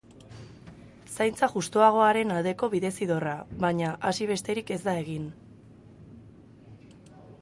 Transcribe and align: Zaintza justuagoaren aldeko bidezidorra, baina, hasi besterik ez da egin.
Zaintza 1.17 1.49
justuagoaren 1.55 2.33
aldeko 2.37 2.69
bidezidorra, 2.73 3.35
baina, 3.67 3.93
hasi 4.11 4.29
besterik 4.33 4.73
ez 4.77 4.81
da 4.89 4.97
egin. 5.03 5.29